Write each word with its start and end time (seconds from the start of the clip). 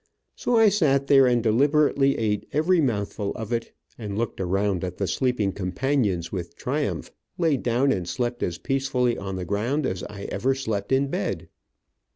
So 0.35 0.55
I 0.57 0.69
sat 0.69 1.05
there 1.05 1.27
and 1.27 1.43
deliberately 1.43 2.17
eat 2.19 2.47
every 2.53 2.81
mouthful 2.81 3.33
of 3.35 3.53
it, 3.53 3.71
and 3.99 4.17
looked 4.17 4.41
around 4.41 4.83
at 4.83 4.97
the 4.97 5.05
sleeping 5.05 5.51
companions 5.51 6.31
with 6.31 6.55
triumph, 6.55 7.11
laid 7.37 7.61
down 7.61 7.91
and 7.91 8.09
slept 8.09 8.41
as 8.41 8.57
peacefully 8.57 9.15
on 9.15 9.35
the 9.35 9.45
ground 9.45 9.85
as 9.85 10.01
I 10.05 10.23
ever 10.31 10.55
slept 10.55 10.91
in 10.91 11.09
bed. 11.09 11.49